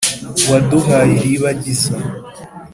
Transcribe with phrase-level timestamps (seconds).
[0.49, 1.93] waduhaye iribagiza